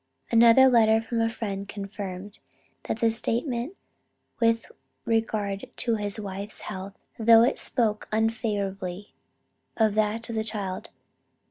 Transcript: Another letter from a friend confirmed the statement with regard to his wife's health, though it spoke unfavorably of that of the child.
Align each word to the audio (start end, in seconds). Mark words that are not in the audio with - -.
Another 0.31 0.67
letter 0.67 0.99
from 0.99 1.21
a 1.21 1.29
friend 1.29 1.67
confirmed 1.69 2.39
the 2.89 3.09
statement 3.11 3.77
with 4.39 4.65
regard 5.05 5.69
to 5.75 5.95
his 5.97 6.19
wife's 6.19 6.61
health, 6.61 6.97
though 7.19 7.43
it 7.43 7.59
spoke 7.59 8.07
unfavorably 8.11 9.13
of 9.77 9.93
that 9.93 10.27
of 10.27 10.33
the 10.35 10.43
child. 10.43 10.89